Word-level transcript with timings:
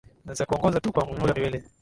za 0.33 0.45
kuongoza 0.45 0.79
tu 0.79 0.91
kwa 0.91 1.05
mihula 1.07 1.33
miwili 1.33 1.63